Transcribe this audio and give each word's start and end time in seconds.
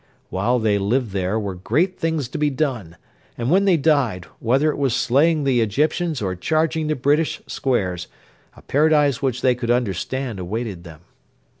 While 0.31 0.57
they 0.57 0.79
lived 0.79 1.11
there 1.11 1.39
were 1.39 1.53
great 1.53 1.99
things 1.99 2.27
to 2.29 2.39
be 2.39 2.49
done; 2.49 2.97
and 3.37 3.51
when 3.51 3.65
they 3.65 3.77
died, 3.77 4.25
whether 4.39 4.71
it 4.71 4.77
were 4.79 4.89
slaying 4.89 5.43
the 5.43 5.61
Egyptians 5.61 6.23
or 6.23 6.33
charging 6.35 6.87
the 6.87 6.95
British 6.95 7.39
squares, 7.45 8.07
a 8.57 8.63
Paradise 8.63 9.21
which 9.21 9.43
they 9.43 9.53
could 9.53 9.69
understand 9.69 10.39
awaited 10.39 10.83
them. 10.83 11.01